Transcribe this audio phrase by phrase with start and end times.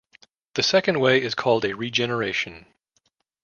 [0.55, 2.65] The second way is called a regeneration.